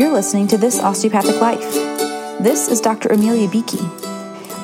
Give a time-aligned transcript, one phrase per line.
[0.00, 1.74] You're listening to This Osteopathic Life.
[2.42, 3.10] This is Dr.
[3.10, 3.82] Amelia Beakey.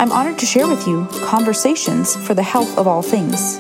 [0.00, 3.58] I'm honored to share with you conversations for the health of all things.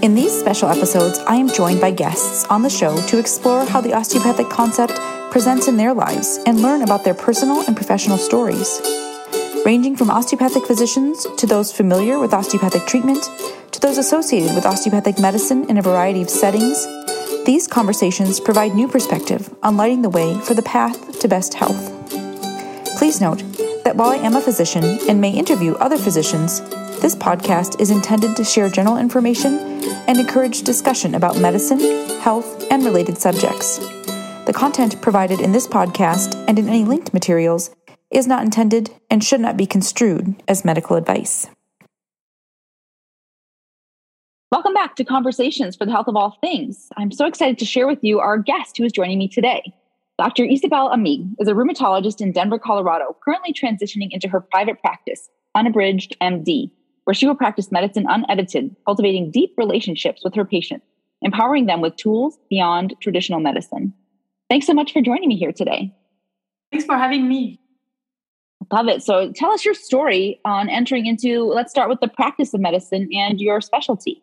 [0.00, 3.80] In these special episodes, I am joined by guests on the show to explore how
[3.80, 4.92] the osteopathic concept
[5.32, 8.80] presents in their lives and learn about their personal and professional stories.
[9.66, 13.28] Ranging from osteopathic physicians to those familiar with osteopathic treatment
[13.72, 16.86] to those associated with osteopathic medicine in a variety of settings,
[17.44, 21.90] these conversations provide new perspective on lighting the way for the path to best health.
[22.98, 23.42] Please note
[23.84, 26.60] that while I am a physician and may interview other physicians,
[27.00, 29.58] this podcast is intended to share general information
[30.06, 31.80] and encourage discussion about medicine,
[32.20, 33.78] health, and related subjects.
[34.46, 37.74] The content provided in this podcast and in any linked materials
[38.12, 41.48] is not intended and should not be construed as medical advice.
[44.52, 46.90] Welcome back to Conversations for the Health of All Things.
[46.98, 49.72] I'm so excited to share with you our guest who is joining me today.
[50.18, 50.44] Dr.
[50.44, 56.18] Isabelle Amigues is a rheumatologist in Denver, Colorado, currently transitioning into her private practice, Unabridged
[56.20, 56.70] MD,
[57.04, 60.84] where she will practice medicine unedited, cultivating deep relationships with her patients,
[61.22, 63.94] empowering them with tools beyond traditional medicine.
[64.50, 65.96] Thanks so much for joining me here today.
[66.70, 67.58] Thanks for having me.
[68.70, 69.02] Love it.
[69.02, 73.08] So tell us your story on entering into, let's start with the practice of medicine
[73.14, 74.21] and your specialty.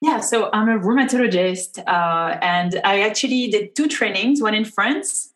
[0.00, 5.34] Yeah, so I'm a rheumatologist, uh, and I actually did two trainings, one in France,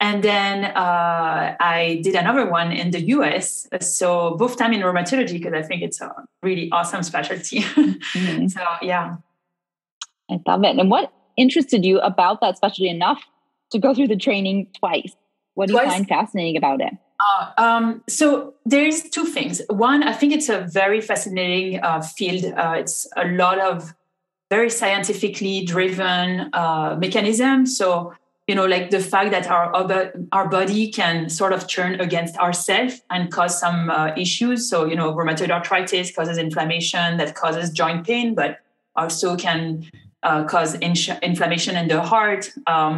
[0.00, 3.66] and then uh, I did another one in the US.
[3.80, 6.12] So both time in rheumatology because I think it's a
[6.42, 7.60] really awesome specialty.
[7.60, 8.46] mm-hmm.
[8.54, 9.16] So yeah,
[10.30, 10.78] I love it.
[10.78, 13.22] And what interested you about that specialty enough
[13.72, 15.14] to go through the training twice?
[15.54, 15.86] What do twice?
[15.86, 16.92] you find fascinating about it?
[17.20, 19.62] Uh, um, so there's two things.
[19.68, 22.44] One, I think it's a very fascinating uh, field.
[22.44, 23.94] Uh, it's a lot of
[24.54, 27.66] very scientifically driven uh, mechanism.
[27.66, 28.14] So,
[28.48, 29.66] you know, like the fact that our
[30.36, 34.58] our body can sort of turn against ourselves and cause some uh, issues.
[34.70, 38.50] So, you know, rheumatoid arthritis causes inflammation that causes joint pain, but
[38.94, 39.62] also can
[40.28, 42.42] uh, cause in- inflammation in the heart.
[42.74, 42.96] Um,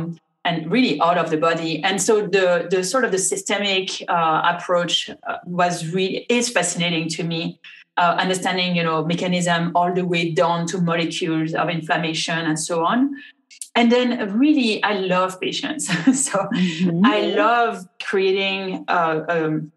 [0.48, 1.72] and really out of the body.
[1.88, 7.09] And so the the sort of the systemic uh, approach uh, was really is fascinating
[7.16, 7.59] to me
[7.96, 12.84] uh, understanding you know mechanism all the way down to molecules of inflammation and so
[12.84, 13.16] on.
[13.74, 15.88] And then really i love patients.
[16.26, 17.04] So mm-hmm.
[17.04, 19.72] i love creating a, um,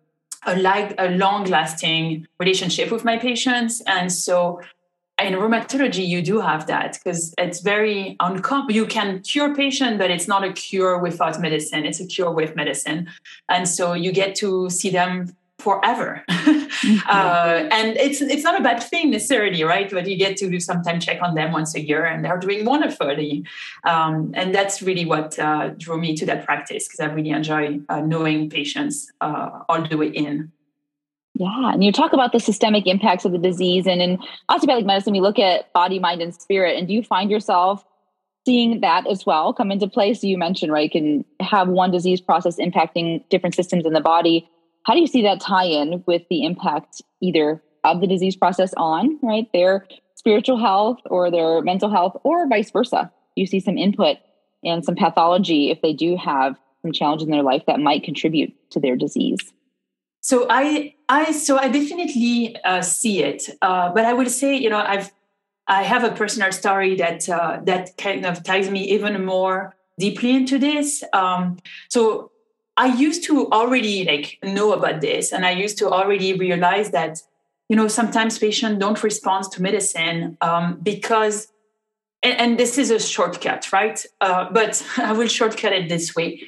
[0.46, 3.82] a, like a long lasting relationship with my patients.
[3.88, 4.62] And so
[5.22, 10.10] in rheumatology you do have that because it's very uncommon you can cure patient but
[10.10, 11.86] it's not a cure without medicine.
[11.86, 13.08] It's a cure with medicine.
[13.50, 16.24] And so you get to see them forever.
[16.30, 19.90] uh, and it's it's not a bad thing necessarily, right?
[19.90, 22.66] But you get to do sometimes check on them once a year, and they're doing
[22.66, 23.46] wonderfully.
[23.84, 27.80] Um, and that's really what uh, drew me to that practice because I really enjoy
[27.90, 30.52] uh, knowing patients uh, all the way in.
[31.36, 35.14] Yeah, and you talk about the systemic impacts of the disease, and in osteopathic medicine,
[35.14, 36.78] we look at body, mind, and spirit.
[36.78, 37.86] And do you find yourself
[38.46, 40.14] seeing that as well come into play?
[40.14, 44.02] So you mentioned, right, you can have one disease process impacting different systems in the
[44.02, 44.50] body
[44.90, 48.74] how do you see that tie in with the impact either of the disease process
[48.76, 49.86] on, right, their
[50.16, 53.12] spiritual health or their mental health, or vice versa?
[53.36, 54.18] You see some input
[54.64, 58.52] and some pathology if they do have some challenge in their life that might contribute
[58.72, 59.54] to their disease.
[60.22, 64.72] So I, I, so I definitely uh, see it, uh, but I will say, you
[64.72, 65.12] know, I've,
[65.68, 70.32] I have a personal story that uh, that kind of ties me even more deeply
[70.32, 71.04] into this.
[71.14, 72.32] Um, so
[72.80, 77.22] I used to already like know about this, and I used to already realize that
[77.68, 81.50] you know sometimes patients don't respond to medicine um, because,
[82.24, 84.04] and, and, this is a shortcut, right?
[84.22, 86.42] Uh, but I will shortcut it this way.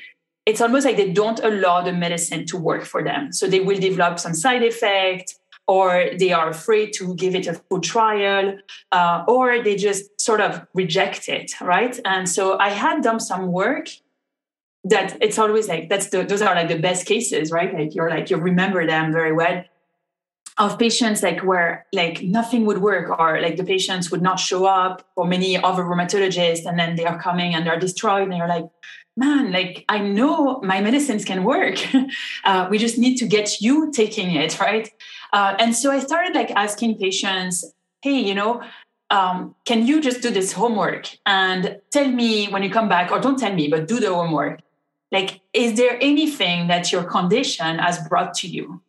[0.46, 3.80] It's almost like they don't allow the medicine to work for them, so they will
[3.80, 5.36] develop some side effect,
[5.68, 8.58] or they are afraid to give it a full trial,
[8.94, 12.00] uh, or they just sort of reject it, right?
[12.06, 13.90] And so I had done some work
[14.84, 17.74] that it's always like that's the those are like the best cases right?
[17.74, 19.64] Like you're like you remember them very well.
[20.58, 24.66] Of patients like where like nothing would work or like the patients would not show
[24.66, 28.48] up for many other rheumatologists and then they are coming and they're destroyed and you're
[28.48, 28.66] like
[29.16, 31.78] man like i know my medicines can work.
[32.44, 34.90] Uh, we just need to get you taking it right?
[35.32, 37.64] Uh, and so i started like asking patients
[38.02, 38.62] hey you know
[39.12, 41.18] um, can you just do this homework?
[41.26, 44.62] And tell me when you come back or don't tell me but do the homework
[45.12, 48.82] like is there anything that your condition has brought to you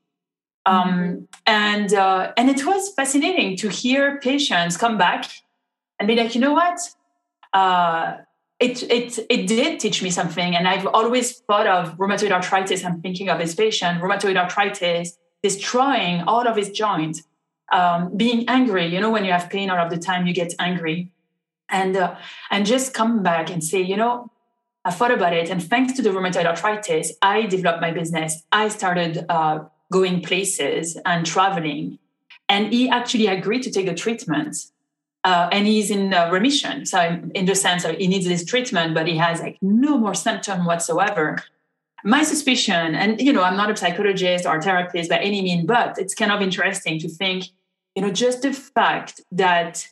[0.67, 1.25] um, mm-hmm.
[1.47, 5.31] and uh, and it was fascinating to hear patients come back
[5.99, 6.79] and be like you know what
[7.53, 8.17] uh,
[8.63, 10.55] it, it, it did teach me something.
[10.55, 12.85] And I've always thought of rheumatoid arthritis.
[12.85, 17.23] I'm thinking of this patient, rheumatoid arthritis, destroying all of his joints,
[17.73, 18.87] um, being angry.
[18.87, 21.11] You know, when you have pain all of the time, you get angry.
[21.69, 22.15] And, uh,
[22.51, 24.31] and just come back and say, you know,
[24.85, 25.49] I thought about it.
[25.49, 28.43] And thanks to the rheumatoid arthritis, I developed my business.
[28.51, 31.99] I started uh, going places and traveling.
[32.49, 34.57] And he actually agreed to take the treatment
[35.25, 36.85] uh, and he's in uh, remission.
[36.85, 40.15] So in the sense of he needs this treatment, but he has like no more
[40.15, 41.39] symptom whatsoever.
[42.05, 45.67] My suspicion, and you know, I'm not a psychologist or a therapist by any means,
[45.67, 47.45] but it's kind of interesting to think,
[47.95, 49.87] you know, just the fact that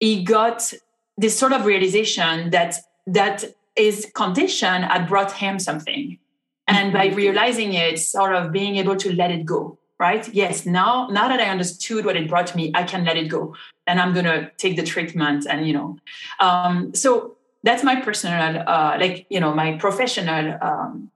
[0.00, 0.72] he got
[1.18, 2.76] this sort of realization that
[3.06, 3.44] that
[3.78, 6.18] his condition had brought him something.
[6.66, 7.16] And by mm-hmm.
[7.16, 10.28] realizing it, sort of being able to let it go right?
[10.32, 13.54] Yes now now that i understood what it brought me i can let it go.
[13.86, 15.96] And i'm going to take the treatment and you know.
[16.40, 21.10] Um, so that's my personal uh, like you know my professional um,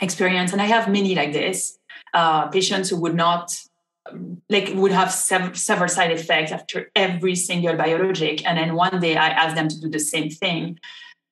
[0.00, 0.52] experience.
[0.52, 1.78] And i have many like this
[2.12, 3.56] uh, patients who would not
[4.50, 8.44] like would have sev- several side effects after every single biologic.
[8.46, 10.78] And then one day i ask them to do the same thing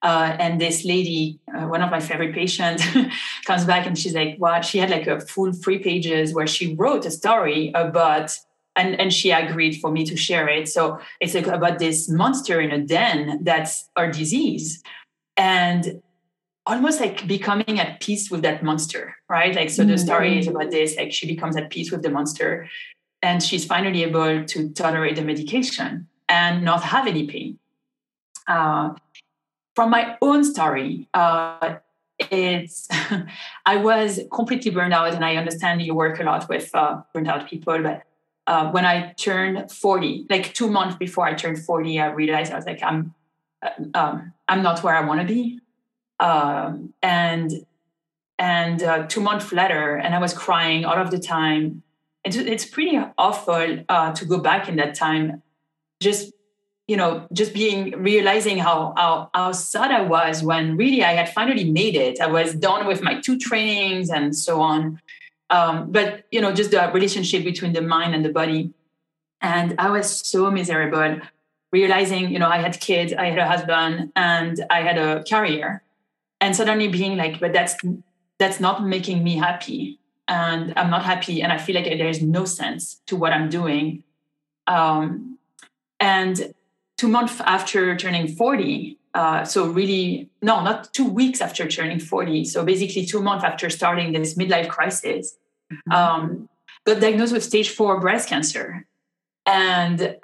[0.02, 2.84] uh, and this lady, uh, one of my favorite patients,
[3.44, 6.74] comes back and she's like, "Well, she had like a full three pages where she
[6.74, 8.36] wrote a story about."
[8.74, 10.66] And, and she agreed for me to share it.
[10.66, 14.82] So it's like about this monster in a den that's our disease.
[15.36, 16.00] And
[16.64, 19.54] almost like becoming at peace with that monster, right?
[19.54, 22.66] Like, so the story is about this, like she becomes at peace with the monster
[23.22, 27.58] and she's finally able to tolerate the medication and not have any pain.
[28.48, 28.90] Uh,
[29.74, 31.76] from my own story, uh,
[32.18, 32.88] it's
[33.66, 37.28] I was completely burned out, and I understand you work a lot with uh, burned
[37.28, 37.82] out people.
[37.82, 38.02] But
[38.46, 42.56] uh, when I turned forty, like two months before I turned forty, I realized I
[42.56, 43.14] was like, I'm
[43.62, 45.60] uh, um, I'm not where I want to be,
[46.20, 47.50] um, and
[48.38, 51.82] and uh, two months later, and I was crying all of the time.
[52.24, 55.42] It's it's pretty awful uh, to go back in that time,
[56.00, 56.32] just
[56.92, 61.32] you know, just being realizing how, how how sad I was when really I had
[61.32, 62.20] finally made it.
[62.20, 65.00] I was done with my two trainings and so on.
[65.48, 68.74] Um, but you know, just the relationship between the mind and the body.
[69.40, 71.20] And I was so miserable,
[71.72, 75.82] realizing, you know, I had kids, I had a husband, and I had a career.
[76.42, 77.74] And suddenly being like, but that's
[78.38, 79.98] that's not making me happy.
[80.28, 81.40] And I'm not happy.
[81.42, 84.04] And I feel like there's no sense to what I'm doing.
[84.66, 85.38] Um,
[85.98, 86.52] and
[87.02, 92.44] two months after turning 40 uh, so really no not two weeks after turning 40
[92.44, 95.36] so basically two months after starting this midlife crisis
[95.72, 95.92] mm-hmm.
[95.92, 96.48] um,
[96.86, 98.86] got diagnosed with stage four breast cancer.
[99.46, 100.16] And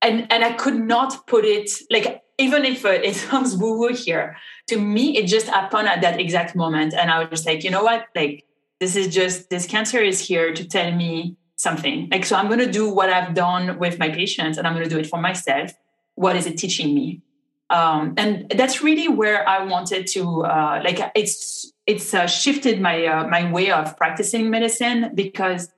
[0.00, 3.92] and and i could not put it like even if uh, it sounds woo woo
[3.92, 4.36] here
[4.68, 6.94] to me it just happened at that exact moment.
[6.94, 8.06] And i was just like you know what?
[8.14, 8.44] Like
[8.78, 12.08] this is just this cancer is here to tell me something.
[12.12, 14.88] Like so i'm going to do what i've done with my patients and i'm going
[14.88, 15.72] to do it for myself
[16.14, 17.22] what is it teaching me?
[17.70, 23.06] Um, and that's really where i wanted to uh, like it's it's uh, shifted my
[23.06, 25.70] uh, my way of practicing medicine because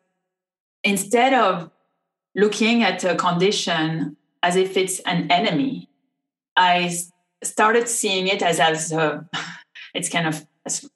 [0.82, 1.70] instead of
[2.34, 5.88] looking at a condition as if it's an enemy
[6.56, 6.92] i
[7.44, 9.24] started seeing it as as a,
[9.94, 10.44] it's kind of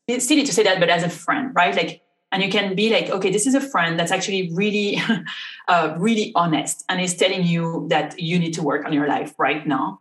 [0.08, 1.74] it's silly to say that but as a friend right?
[1.74, 5.00] Like and you can be like okay this is a friend that's actually really
[5.68, 9.34] uh, really honest and is telling you that you need to work on your life
[9.38, 10.00] right now.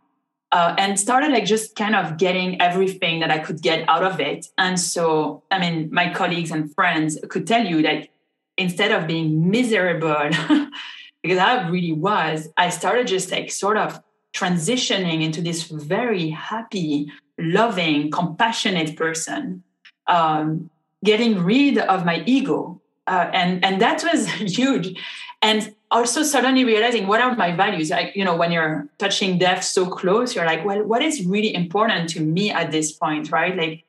[0.50, 4.18] Uh, and started like just kind of getting everything that i could get out of
[4.18, 4.46] it.
[4.56, 8.08] And so i mean my colleagues and friends could tell you that
[8.56, 10.30] instead of being miserable
[11.22, 14.00] because i really was i started just like sort of
[14.34, 19.62] transitioning into this very happy loving compassionate person.
[20.06, 20.70] Um,
[21.04, 24.26] getting rid of my ego uh, and and that was
[24.56, 24.94] huge.
[25.40, 29.64] And also suddenly realizing what are my values like you know when you're touching death
[29.64, 33.56] so close you're like well what is really important to me at this point right?
[33.56, 33.84] Like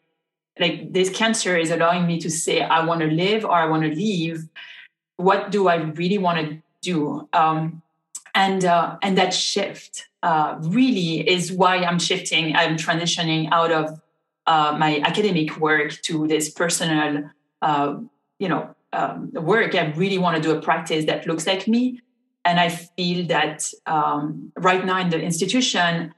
[0.60, 3.84] like this cancer is allowing me to say i want to live or i want
[3.84, 4.48] to leave.
[5.18, 7.28] What do i really want to do?
[7.34, 7.82] Um,
[8.34, 14.00] and uh, and that shift uh, really is why i'm shifting i'm transitioning out of
[14.50, 17.30] uh, my academic work to this personal,
[17.62, 17.96] uh,
[18.40, 19.76] you know, um, work.
[19.76, 22.02] I really want to do a practice that looks like me,
[22.44, 26.16] and I feel that um, right now in the institution,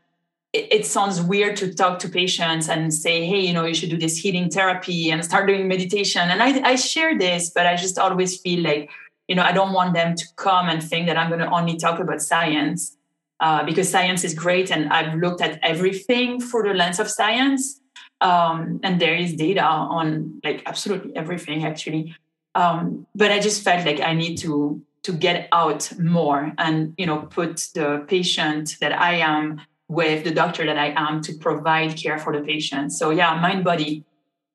[0.53, 3.89] it, it, sounds weird to talk to patients and say, "Hey, you know, you should
[3.89, 7.75] do this healing therapy and start doing meditation." And I, I share this, but I
[7.75, 8.89] just always feel like,
[9.27, 11.75] you know, I don't want them to come and think that I'm going to only
[11.75, 12.95] talk about science.
[13.41, 17.80] uh, because science is great and I've looked at everything through the lens of science.
[18.21, 22.15] Um, and there is data on like absolutely everything actually.
[22.55, 27.07] Um, but I just felt like I need to to get out more and you
[27.07, 31.97] know put the patient that I am with the doctor that I am to provide
[31.97, 32.93] care for the patient.
[32.93, 34.05] So yeah, mind body.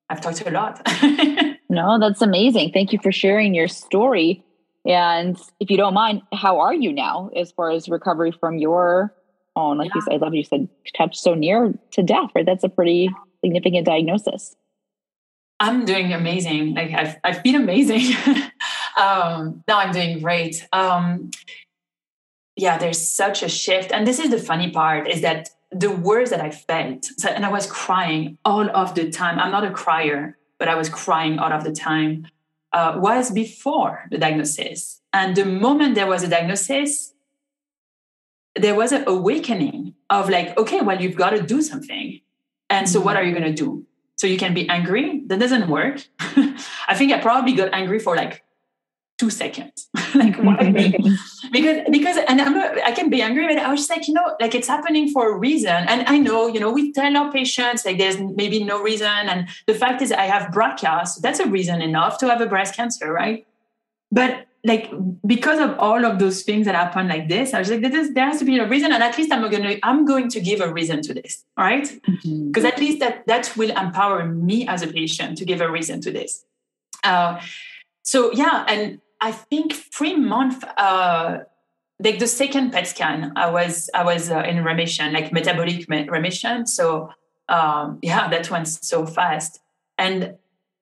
[0.09, 0.81] I've talked a lot.
[1.69, 2.71] no, that's amazing.
[2.73, 4.45] Thank you for sharing your story.
[4.87, 9.13] And if you don't mind, how are you now as far as recovery from your
[9.57, 9.93] own, like yeah.
[9.97, 12.47] you said, I love you said, touched so near to death, right?
[12.47, 13.11] That's a pretty
[13.45, 14.57] significant diagnosis.
[15.59, 16.75] I'm doing amazing.
[16.75, 18.15] Like I've, I've been amazing.
[18.97, 20.67] um, now I'm doing great.
[20.73, 21.31] Um,
[22.57, 23.93] yeah, there's such a shift.
[23.93, 27.45] And this is the funny part is that the words that I felt, so, and
[27.45, 29.39] I was crying all of the time.
[29.39, 32.27] I'm not a crier, but I was crying all of the time
[32.73, 35.01] uh, was before the diagnosis.
[35.13, 37.15] And the moment there was a diagnosis,
[38.55, 42.16] there was an awakening of like, okay, well, you've got to do something.
[42.69, 43.43] And so, what are you mm-hmm.
[43.43, 43.87] going to do?
[44.17, 45.23] So, you can be angry.
[45.27, 46.07] That doesn't work.
[46.21, 48.45] I think I probably got angry for like
[49.19, 49.89] two seconds.
[50.15, 50.57] like why?
[50.57, 51.15] Mm-hmm.
[51.53, 54.15] because because and I'm not, I can be angry, but I was just like, you
[54.15, 55.75] know, like it's happening for a reason.
[55.75, 59.07] And I know, you know, we tell our patients like there's maybe no reason.
[59.07, 62.47] And the fact is I have BRCA, so that's a reason enough to have a
[62.47, 63.47] breast cancer, right?
[64.13, 64.91] But like
[65.25, 68.13] because of all of those things that happen like this, I was like, there, is,
[68.15, 70.41] there has to be a reason, and at least I'm going to I'm going to
[70.41, 71.89] give a reason to this, all right?
[72.05, 72.67] Because mm-hmm.
[72.67, 76.11] at least that that will empower me as a patient to give a reason to
[76.11, 76.45] this.
[77.05, 77.41] Uh,
[78.03, 81.45] so yeah, and I think three months, uh,
[82.01, 86.67] like the second PET scan, I was I was uh, in remission, like metabolic remission.
[86.67, 87.11] So
[87.49, 89.61] um, yeah, that went so fast.
[89.97, 90.35] And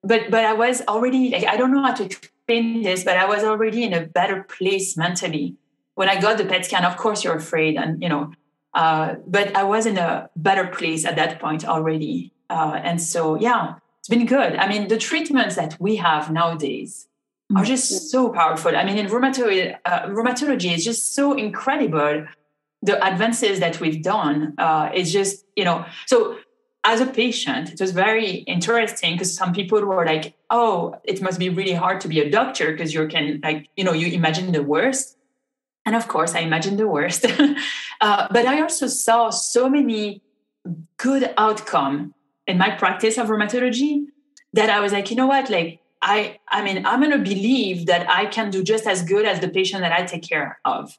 [0.02, 2.08] but but I was already like I don't know how to
[2.46, 5.56] explain this, but I was already in a better place mentally
[5.94, 6.84] when I got the PET scan.
[6.84, 8.32] Of course, you're afraid, and you know,
[8.74, 12.32] uh, but I was in a better place at that point already.
[12.50, 14.56] Uh, and so yeah, it's been good.
[14.56, 17.08] I mean, the treatments that we have nowadays
[17.56, 17.66] are mm.
[17.66, 18.76] just so powerful.
[18.76, 22.26] I mean, in rheumatology, uh, rheumatology is just so incredible.
[22.82, 26.36] The advances that we've done uh, is just, you know, so
[26.84, 31.38] as a patient, it was very interesting because some people were like, oh, it must
[31.38, 34.52] be really hard to be a doctor because you can, like, you know, you imagine
[34.52, 35.16] the worst.
[35.86, 37.24] And of course, I imagined the worst.
[38.00, 40.22] uh, but I also saw so many
[40.98, 42.14] good outcome
[42.46, 44.04] in my practice of rheumatology
[44.52, 47.86] that I was like, you know what, like, I, I mean, I'm going to believe
[47.86, 50.98] that I can do just as good as the patient that I take care of.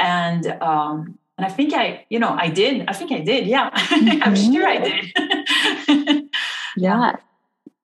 [0.00, 2.84] And, um, and I think I, you know, I did.
[2.88, 3.46] I think I did.
[3.46, 3.70] Yeah.
[3.92, 4.22] Mm-hmm.
[4.22, 6.28] I'm sure I did.
[6.76, 7.16] yeah.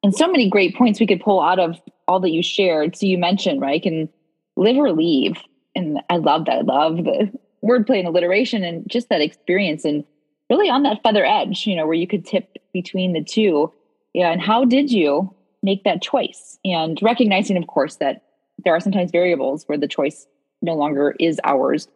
[0.03, 1.77] And so many great points we could pull out of
[2.07, 2.97] all that you shared.
[2.97, 3.83] So you mentioned, right?
[3.83, 4.09] Can
[4.57, 5.37] live or leave.
[5.77, 6.59] And I love that.
[6.59, 7.31] I love the
[7.63, 10.05] wordplay and alliteration and just that experience and
[10.51, 13.73] really on that feather edge, you know, where you could tip between the two.
[14.15, 14.31] Yeah.
[14.31, 18.25] And how did you make that choice and recognizing of course that
[18.65, 20.27] there are sometimes variables where the choice
[20.63, 21.89] no longer is ours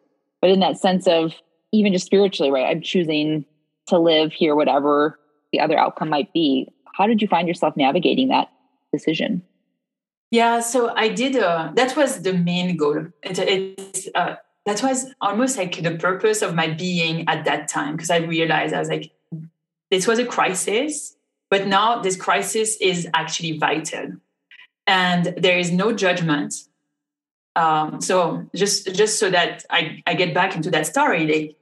[0.42, 1.34] but in that sense of
[1.72, 3.46] even just spiritually right i'm choosing
[3.86, 5.18] to live here whatever
[5.52, 6.66] the other outcome might be.
[6.94, 8.48] How did you find yourself navigating that
[8.92, 9.42] decision?
[10.30, 13.06] Yeah so i did uh, that was the main goal.
[13.22, 17.96] It, it uh, that was almost like the purpose of my being at that time
[17.96, 19.10] because i realized i was like
[19.90, 21.16] this was a crisis
[21.52, 24.12] but now this crisis is actually vital.
[24.86, 26.54] And there is no judgment.
[27.54, 31.56] Um, so just just so that I, I get back into that story, like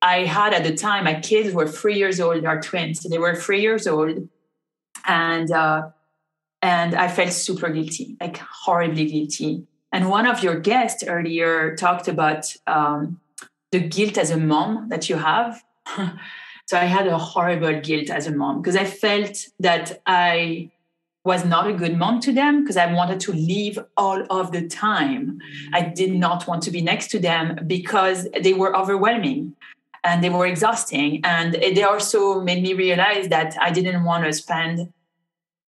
[0.00, 3.00] I had at the time my kids were three years old, our twins.
[3.00, 4.28] They were three years old.
[5.06, 5.90] And uh,
[6.60, 9.66] and I felt super guilty, like horribly guilty.
[9.92, 13.20] And one of your guests earlier talked about um,
[13.72, 15.62] the guilt as a mom that you have.
[16.66, 20.70] So I had a horrible guilt as a mom because I felt that I
[21.24, 24.66] was not a good mom to them because I wanted to leave all of the
[24.66, 25.38] time.
[25.72, 29.54] I did not want to be next to them because they were overwhelming
[30.02, 31.20] and they were exhausting.
[31.24, 34.92] And they also made me realize that I didn't want to spend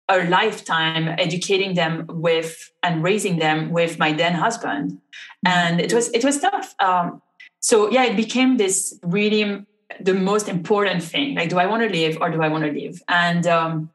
[0.08, 5.00] a lifetime educating them with and raising them with my then husband.
[5.46, 6.76] And it was it was tough.
[6.80, 7.22] Um,
[7.60, 9.66] so yeah, it became this really
[10.00, 12.72] the most important thing like do i want to live or do i want to
[12.72, 13.90] live and um,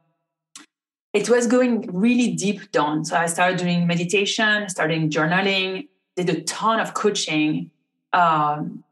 [1.14, 6.40] it was going really deep down so i started doing meditation starting journaling did a
[6.42, 7.70] ton of coaching
[8.12, 8.84] um,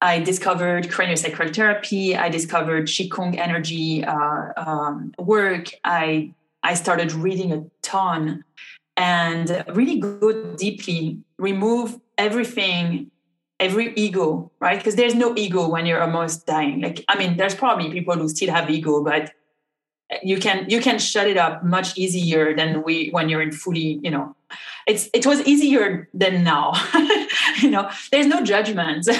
[0.00, 7.52] i discovered craniosacral therapy i discovered qigong energy uh, um, work i i started reading
[7.52, 8.44] a ton
[8.96, 13.10] and really go deeply remove everything
[13.60, 14.78] every ego, right?
[14.78, 16.80] Because there's no ego when you're almost dying.
[16.80, 19.32] Like, I mean, there's probably people who still have ego, but
[20.22, 24.00] you can you can shut it up much easier than we when you're in fully
[24.02, 24.34] you know.
[24.86, 26.74] It's it was easier than now
[27.62, 27.90] you know.
[28.10, 29.08] There's no judgment.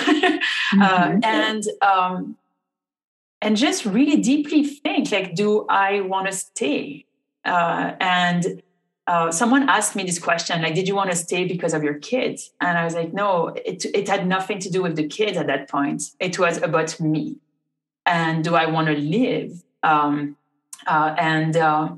[0.73, 1.19] Uh, mm-hmm.
[1.19, 2.37] uh, and um
[3.41, 7.05] and just really deeply think like do i want to stay?
[7.45, 8.63] Uh, and
[9.07, 11.95] uh, someone asked me this question like did you want to stay because of your
[11.95, 12.51] kids?
[12.61, 15.47] And i was like no it, it had nothing to do with the kids at
[15.47, 16.03] that point.
[16.19, 17.37] It was about me.
[18.07, 19.63] And do i want to live?
[19.83, 20.37] Um,
[20.87, 21.95] uh, and uh,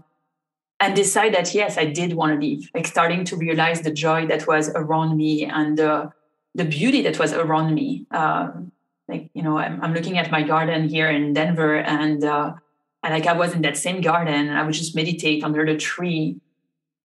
[0.81, 2.71] and decide that yes, I did want to leave.
[2.75, 6.09] Like starting to realize the joy that was around me and uh,
[6.55, 8.07] the beauty that was around me.
[8.11, 8.73] Um,
[9.09, 12.55] like you know, I'm, I'm, looking at my garden here in Denver, and uh,
[13.03, 16.41] and like I was in that same garden, I would just meditate under the tree.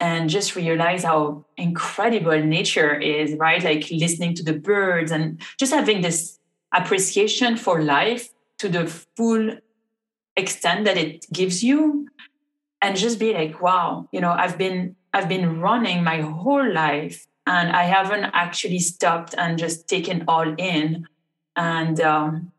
[0.04, 3.64] And just realize how incredible nature is, right?
[3.64, 6.40] Like listening to the birds and just having this
[6.74, 9.58] appreciation for life to the full
[10.42, 12.08] extent that it gives you
[12.82, 17.28] and just be like wow you know i've been i've been running my whole life
[17.46, 21.08] and i haven't actually stopped and just taken all in.
[21.56, 22.52] And um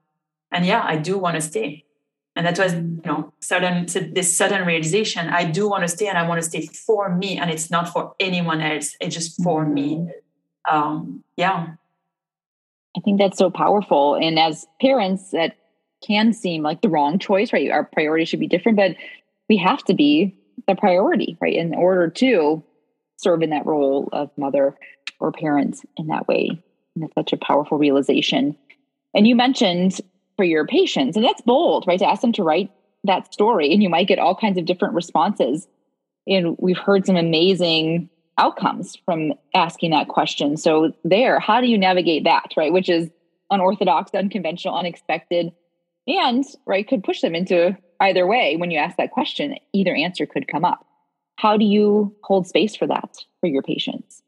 [0.51, 1.85] and yeah i do want to stay.
[2.37, 6.19] And that was you know sudden this sudden realization i do want to stay and
[6.19, 9.65] i want to stay for me and it's not for anyone else it's just for
[9.67, 10.09] me.
[10.71, 11.75] Um yeah.
[12.97, 14.17] I think that's so powerful.
[14.17, 15.57] And as parents that
[16.07, 17.71] can seem like the wrong choice, right?
[17.71, 18.97] Our priority should be different, but
[19.49, 21.55] we have to be the priority, right?
[21.55, 22.63] In order to
[23.17, 24.77] serve in that role of mother
[25.21, 26.63] or parent in that way.
[26.95, 28.57] And that's such a powerful realization.
[29.15, 30.01] And you mentioned
[30.37, 31.99] for your patients, and that's bold, right?
[31.99, 32.71] To ask them to write
[33.05, 35.67] that story, and you might get all kinds of different responses.
[36.27, 40.57] And we've heard some amazing outcomes from asking that question.
[40.57, 42.73] So, there, how do you navigate that, right?
[42.73, 43.11] Which is
[43.51, 45.53] unorthodox, unconventional, unexpected
[46.07, 50.27] and right could push them into either way when you ask that question either answer
[50.27, 50.87] could come up.
[51.37, 54.23] How do you hold space for that for your patients?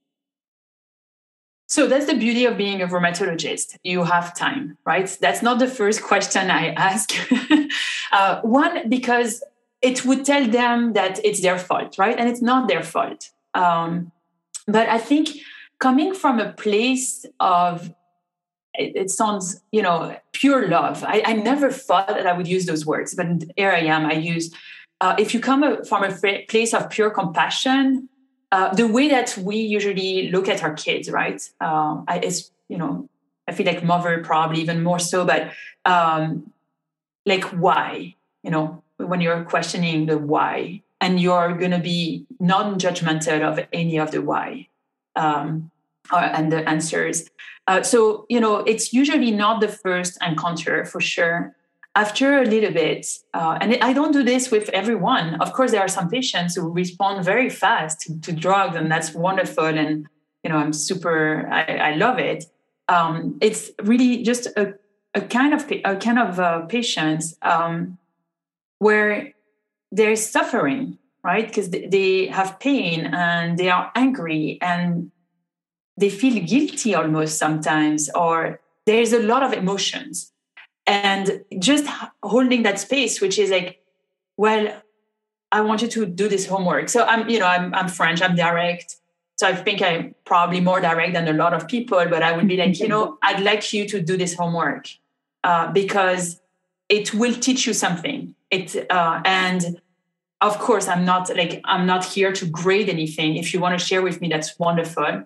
[1.67, 3.77] So that's the beauty of being a rheumatologist.
[3.83, 5.17] You have time right?
[5.21, 7.11] That's not the first question i ask.
[8.13, 9.43] Uh, one because
[9.83, 12.19] it would tell them that it's their fault right?
[12.19, 13.31] And it's not their fault.
[13.55, 14.13] Um,
[14.67, 15.29] but i think
[15.79, 17.93] coming from a place of
[18.75, 21.05] it, it, sounds, you know, pure love.
[21.07, 24.07] I, I, never thought that I would use those words, but here I am.
[24.07, 24.55] I use,
[25.01, 26.13] uh, if you come from a
[26.49, 28.09] place of pure compassion,
[28.53, 31.43] uh, the way that we usually look at our kids, right?
[31.61, 33.09] Uh, I, is, you know,
[33.49, 35.53] I feel like mother probably even more so, but
[35.85, 36.53] um,
[37.27, 43.43] like why, you know, when you're questioning the why, and you're going to be non-judgmental
[43.43, 44.69] of any of the why.
[45.17, 45.71] Um,
[46.11, 47.31] uh, and the answers.
[47.67, 51.57] Uh, so, you know, it's usually not the first encounter for sure.
[51.97, 55.37] After a little bit, uh, and I don't do this with everyone.
[55.37, 59.65] Of course, there are some patients who respond very fast to, drugs, and that's wonderful.
[59.67, 60.09] And,
[60.43, 62.47] you know, I'm super, I, I love it.
[62.89, 64.75] Um, it's really just a,
[65.15, 67.97] a kind of a kind of uh, patients um,
[68.81, 69.33] where
[69.93, 71.47] there's suffering, right?
[71.47, 75.13] Because they have pain and they are angry and
[75.97, 80.33] they feel guilty almost sometimes, or there's a lot of emotions.
[80.87, 81.87] And just
[82.23, 83.81] holding that space, which is like,
[84.37, 84.83] well,
[85.51, 86.89] I want you to do this homework.
[86.89, 88.97] So I'm, you know, I'm, I'm French, I'm direct.
[89.37, 92.47] So I think I'm probably more direct than a lot of people, but I would
[92.47, 94.89] be like, you know, I'd like you to do this homework
[95.43, 96.41] uh, because
[96.89, 98.35] it will teach you something.
[98.51, 99.81] It uh, and
[100.41, 103.37] of course, I'm not like I'm not here to grade anything.
[103.37, 105.25] If you want to share with me, that's wonderful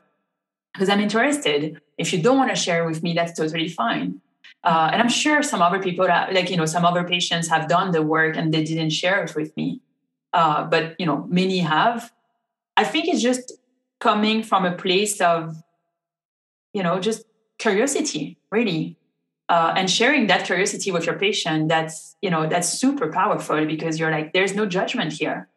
[0.72, 1.81] because I'm interested.
[1.96, 4.20] If you don't want to share with me, that's totally fine.
[4.64, 7.68] Uh, and I'm sure some other people, that, like you know, some other patients have
[7.68, 9.81] done the work and they didn't share it with me.
[10.33, 12.12] Uh, but you know, many have.
[12.76, 13.52] I think it's just
[14.00, 15.57] coming from a place of,
[16.72, 17.24] you know, just
[17.59, 18.96] curiosity, really,
[19.48, 21.68] uh, and sharing that curiosity with your patient.
[21.68, 25.48] That's you know, that's super powerful because you're like, there's no judgment here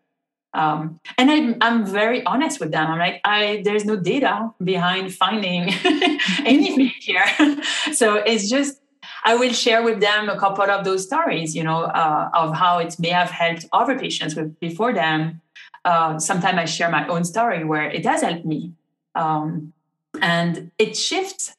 [0.54, 2.88] um, and I'm, I'm very honest with them.
[2.88, 5.74] I'm like, I there's no data behind finding
[6.46, 7.26] anything here,
[7.94, 8.82] so it's just
[9.24, 12.80] I will share with them a couple of those stories, you know, uh, of how
[12.80, 15.42] it may have helped other patients with before them.
[15.86, 18.74] Uh, Sometimes I share my own story where it has helped me,
[19.16, 19.74] um,
[20.22, 21.56] and it shifts.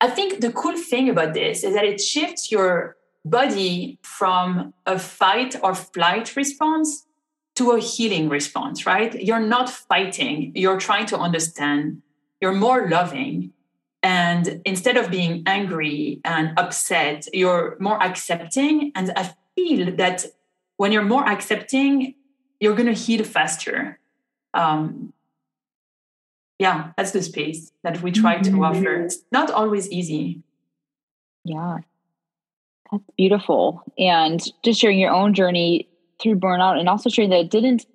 [0.00, 4.96] I think the cool thing about this is that it shifts your body from a
[4.96, 7.07] fight or flight response
[7.58, 9.12] to a healing response, right?
[9.14, 12.02] You're not fighting, you're trying to understand,
[12.40, 13.52] you're more loving.
[14.02, 18.92] and instead of being angry and upset you're more accepting.
[18.94, 20.24] And i feel that
[20.76, 22.14] when you're more accepting
[22.60, 23.98] you're going to heal faster.
[24.54, 25.12] Um,
[26.58, 28.92] yeah that's the space that we try to offer.
[28.94, 29.06] Mm-hmm.
[29.06, 30.42] it's not always easy.
[31.44, 31.78] Yeah.
[32.90, 33.82] That's beautiful.
[33.98, 35.87] And just sharing your own journey
[36.20, 37.86] through burnout and also showing that it didn't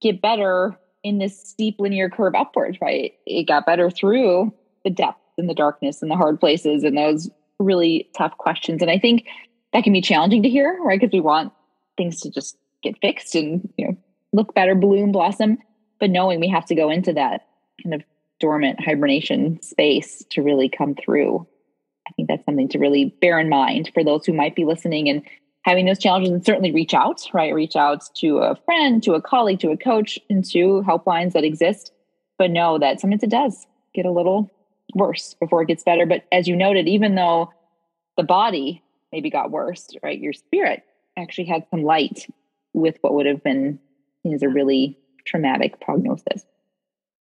[0.00, 3.12] get better in this steep linear curve upwards right?
[3.26, 4.52] It got better through
[4.84, 8.82] the depth and the darkness and the hard places and those really tough questions.
[8.82, 9.26] And i think
[9.72, 11.00] that can be challenging to hear right?
[11.00, 11.52] Because we want
[11.96, 13.96] things to just get fixed and you know
[14.32, 15.58] look better bloom blossom.
[15.98, 17.46] But knowing we have to go into that
[17.82, 18.02] kind of
[18.40, 21.46] dormant hibernation space to really come through
[22.06, 25.08] i think that's something to really bear in mind for those who might be listening
[25.08, 25.22] and
[25.66, 29.20] having those challenges and certainly reach out right reach out to a friend to a
[29.20, 31.92] colleague to a coach and to helplines that exist
[32.38, 34.50] but know that sometimes it does get a little
[34.94, 37.52] worse before it gets better but as you noted even though
[38.16, 40.82] the body maybe got worse right your spirit
[41.18, 42.26] actually had some light
[42.72, 43.78] with what would have been
[44.24, 46.44] is a really traumatic prognosis.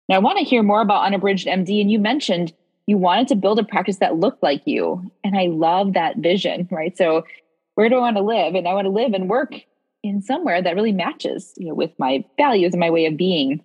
[0.08, 1.80] Now, I want to hear more about Unabridged MD.
[1.80, 2.52] And you mentioned
[2.86, 5.10] you wanted to build a practice that looked like you.
[5.22, 6.96] And I love that vision, right?
[6.96, 7.24] So,
[7.78, 8.56] where do I want to live?
[8.56, 9.54] And I want to live and work
[10.02, 13.64] in somewhere that really matches you know, with my values and my way of being.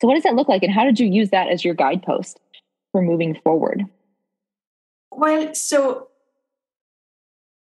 [0.00, 0.64] So, what does that look like?
[0.64, 2.40] And how did you use that as your guidepost
[2.90, 3.84] for moving forward?
[5.12, 6.08] Well, so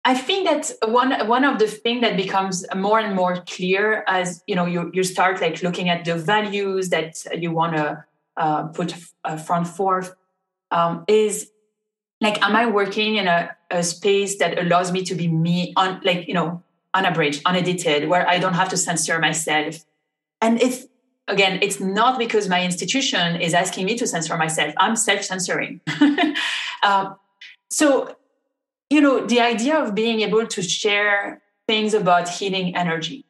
[0.05, 4.41] I think that one one of the things that becomes more and more clear as
[4.47, 8.05] you know you you start like looking at the values that you want to
[8.37, 10.15] uh, put uh, front forth
[10.71, 11.49] um, is
[12.23, 16.01] like am I working in a, a space that allows me to be me on
[16.03, 19.85] like you know unabridged unedited where I don't have to censor myself?
[20.41, 20.87] And it's
[21.27, 24.73] again it's not because my institution is asking me to censor myself.
[24.77, 25.81] I'm self censoring
[26.83, 27.15] um,
[27.69, 28.15] so
[28.93, 33.25] you know, the idea of being able to share things about healing energy,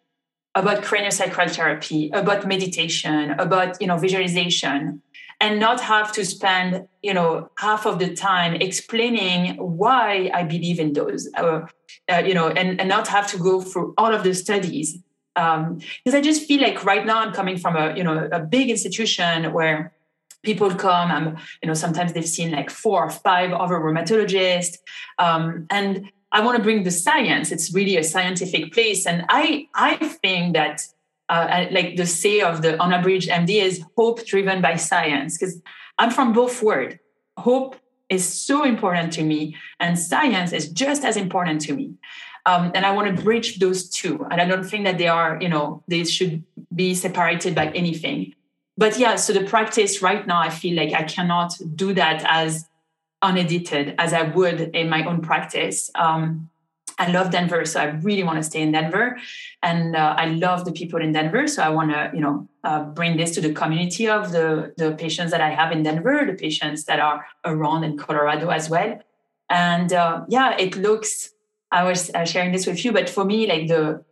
[0.55, 5.01] about craniosacral therapy, about meditation, about, you know, visualization,
[5.43, 10.79] and not have to spend, you know, half of the time explaining why I believe
[10.79, 11.61] in those, uh,
[12.09, 14.97] uh, you know, and, and not have to go through all of the studies.
[15.35, 18.39] Um, because I just feel like right now I'm coming from a, you know, a
[18.39, 19.91] big institution where
[20.43, 24.77] people come and you know sometimes they've seen like four or five other rheumatologists.
[25.17, 27.51] Um, and i want to bring the science.
[27.51, 29.05] It's really a scientific place.
[29.05, 30.85] And i i think that
[31.29, 35.61] uh, like the say of the unabridged md is hope driven by science because
[35.97, 36.95] i'm from both worlds
[37.37, 37.75] hope
[38.09, 41.93] is so important to me and science is just as important to me.
[42.45, 45.39] Um, and i want to bridge those two and i don't think that they are
[45.41, 46.43] you know they should
[46.75, 48.33] be separated by anything.
[48.77, 52.67] But yeah, so the practice right now, I feel like I cannot do that as
[53.21, 55.91] unedited as I would in my own practice.
[55.95, 56.49] Um,
[56.99, 59.17] I love Denver, so I really want to stay in Denver,
[59.61, 61.47] and uh, I love the people in Denver.
[61.47, 64.91] So I want to, you know, uh, bring this to the community of the the
[64.93, 68.99] patients that I have in Denver, the patients that are around in Colorado as well.
[69.49, 71.31] And uh, yeah, it looks.
[71.71, 74.03] I was sharing this with you, but for me, like the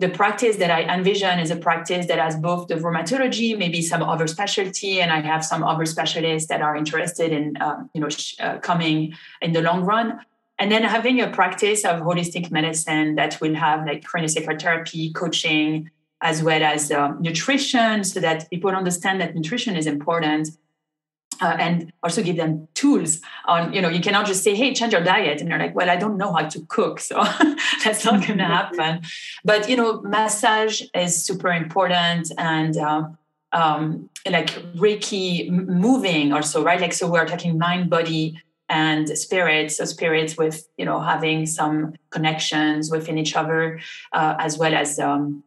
[0.00, 4.02] the practice that I envision is a practice that has both the rheumatology, maybe some
[4.02, 8.08] other specialty, and I have some other specialists that are interested in, um, you know,
[8.08, 10.20] sh- uh, coming in the long run.
[10.60, 15.90] And then having a practice of holistic medicine that will have like craniosacral therapy, coaching,
[16.20, 20.50] as well as uh, nutrition, so that people understand that nutrition is important
[21.40, 24.92] uh, and also give them tools on you know you cannot just say hey change
[24.92, 27.16] your diet and you're like well i don't know how to cook so
[27.84, 29.00] that's not going to happen.
[29.44, 33.18] But you know massage is super important and um,
[33.52, 36.80] um, like reiki moving also right?
[36.80, 38.40] Like so we're talking mind body
[38.70, 43.80] and spirits, so spirits with you know having some connections within each other
[44.12, 45.42] uh, as well as um,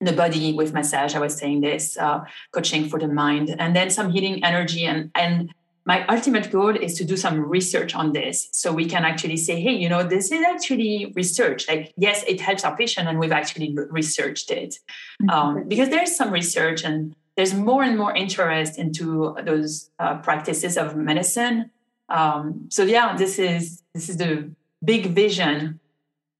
[0.00, 1.14] the body with massage.
[1.14, 2.20] I was saying this, uh,
[2.52, 4.84] coaching for the mind, and then some healing energy.
[4.86, 5.52] And and
[5.84, 9.60] my ultimate goal is to do some research on this, so we can actually say,
[9.60, 11.68] hey, you know, this is actually research.
[11.68, 14.78] Like, yes, it helps our patient, and we've actually researched it
[15.20, 15.30] mm-hmm.
[15.30, 20.76] um, because there's some research and there's more and more interest into those uh, practices
[20.76, 21.70] of medicine.
[22.12, 24.50] Um, so yeah, this is this is the
[24.84, 25.80] big vision.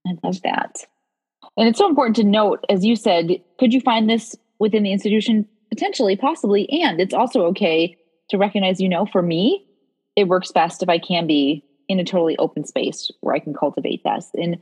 [0.06, 0.84] I love that.
[1.56, 4.92] And it's so important to note, as you said, could you find this within the
[4.92, 5.46] institution?
[5.70, 6.68] Potentially, possibly.
[6.70, 7.96] And it's also okay
[8.30, 9.66] to recognize, you know, for me,
[10.16, 13.54] it works best if I can be in a totally open space where I can
[13.54, 14.30] cultivate this.
[14.34, 14.58] And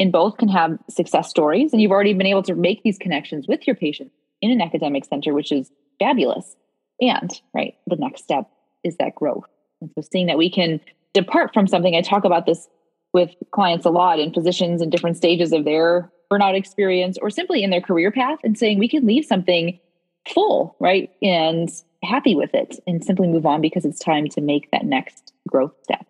[0.00, 1.72] and both can have success stories.
[1.72, 5.04] And you've already been able to make these connections with your patients in an academic
[5.04, 5.70] center, which is
[6.00, 6.56] fabulous.
[7.00, 8.50] And right, the next step
[8.82, 9.44] is that growth
[9.82, 10.80] And so seeing that we can
[11.12, 12.68] depart from something, I talk about this
[13.12, 17.62] with clients a lot and physicians in different stages of their burnout experience or simply
[17.62, 19.78] in their career path and saying we can leave something
[20.26, 21.10] full, right?
[21.20, 21.68] And
[22.02, 25.74] happy with it and simply move on because it's time to make that next growth
[25.82, 26.06] step.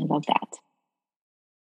[0.00, 0.58] I love that.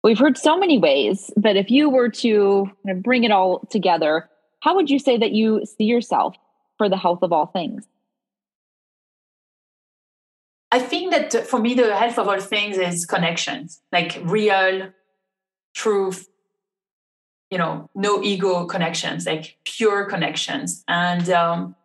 [0.03, 2.69] We've heard so many ways, but if you were to
[3.01, 4.29] bring it all together,
[4.62, 6.38] how would you say that you see yourself
[6.77, 7.86] for the health of all things?
[10.71, 14.91] I think that for me, the health of all things is connections, like real,
[15.73, 16.29] truth,
[17.49, 20.84] you know, no ego connections, like pure connections.
[20.88, 21.75] And um,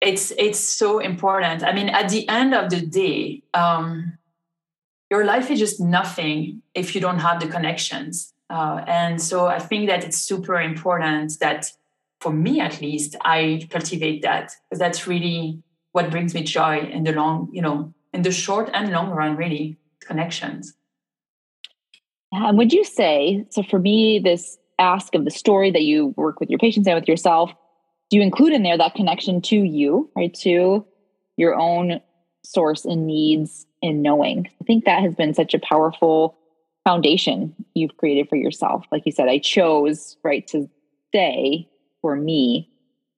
[0.00, 1.62] it's it's so important.
[1.62, 4.16] I mean, at the end of the day, um,
[5.10, 8.32] your life is just nothing if you don't have the connections.
[8.48, 11.70] Uh, and so I think that it's super important that,
[12.20, 17.04] for me at least, I cultivate that because that's really what brings me joy in
[17.04, 20.74] the long, you know, in the short and long run, really, connections.
[22.32, 26.40] And would you say, so for me, this ask of the story that you work
[26.40, 27.50] with your patients and with yourself,
[28.10, 30.32] do you include in there that connection to you, right?
[30.34, 30.86] To
[31.36, 32.00] your own
[32.44, 34.48] source and needs and knowing.
[34.60, 36.36] I think that has been such a powerful
[36.84, 38.84] foundation you've created for yourself.
[38.90, 40.68] Like you said, I chose, right, to
[41.08, 41.68] stay
[42.00, 42.70] for me.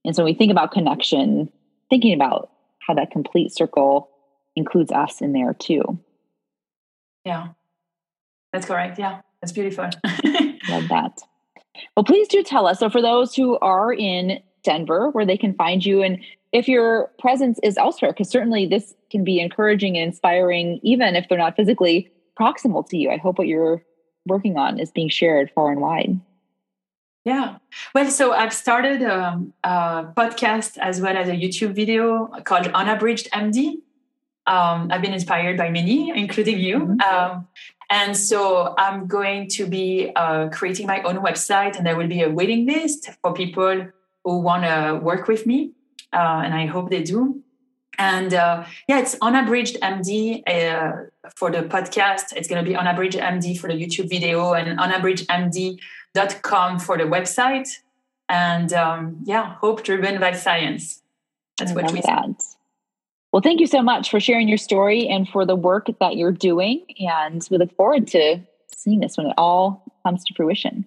[0.05, 1.51] And so when we think about connection,
[1.89, 2.51] thinking about
[2.81, 4.10] how that complete circle
[4.57, 5.99] includes us in there too.
[7.25, 7.49] Yeah,
[8.53, 8.99] that's correct.
[8.99, 9.85] Yeah, that's beautiful.
[10.69, 11.21] Love that.
[11.97, 12.79] Well, please do tell us.
[12.81, 16.19] So, for those who are in Denver, where they can find you, and
[16.53, 21.29] if your presence is elsewhere, because certainly this can be encouraging and inspiring, even if
[21.29, 23.11] they're not physically proximal to you.
[23.11, 23.83] I hope what you're
[24.27, 26.21] working on is being shared far and wide.
[27.25, 27.59] Yeah.
[27.95, 33.31] Well, so I've started um, a podcast as well as a YouTube video called Unabridged
[33.33, 33.83] MD.
[34.51, 36.81] Um, I've been inspired by many, including you.
[36.81, 37.01] Mm-hmm.
[37.01, 37.47] Um,
[37.89, 42.23] and so I'm going to be uh, creating my own website, and there will be
[42.23, 43.87] a waiting list for people
[44.25, 45.73] who want to work with me.
[46.13, 47.43] Uh, and I hope they do.
[47.99, 50.93] And uh, yeah, it's unabridged MD uh,
[51.37, 52.33] for the podcast.
[52.35, 57.69] It's going to be unabridged MD for the YouTube video and unabridgedmd.com for the website.
[58.29, 61.03] And um, yeah, hope driven by science.
[61.59, 62.43] That's I what we that.
[63.33, 66.33] Well, thank you so much for sharing your story and for the work that you're
[66.33, 66.85] doing.
[66.99, 68.41] And we look forward to
[68.75, 70.85] seeing this when it all comes to fruition.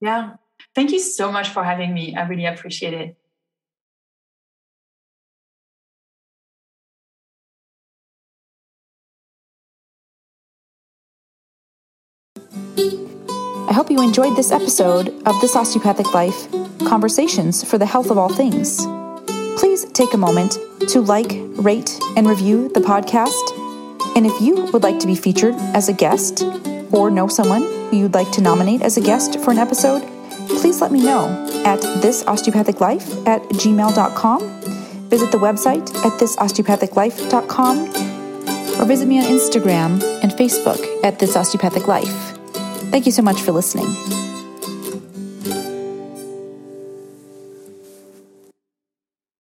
[0.00, 0.34] Yeah.
[0.74, 2.14] Thank you so much for having me.
[2.14, 3.16] I really appreciate it.
[13.68, 16.50] I hope you enjoyed this episode of This Osteopathic Life
[16.86, 18.84] Conversations for the Health of All Things.
[19.60, 20.56] Please take a moment
[20.88, 24.16] to like, rate, and review the podcast.
[24.16, 26.42] And if you would like to be featured as a guest
[26.90, 30.00] or know someone you'd like to nominate as a guest for an episode,
[30.48, 31.26] please let me know
[31.66, 34.40] at thisosteopathiclife at gmail.com.
[35.10, 37.78] Visit the website at thisosteopathiclife.com
[38.80, 42.38] or visit me on Instagram and Facebook at This Osteopathic Life.
[42.90, 44.29] Thank you so much for listening.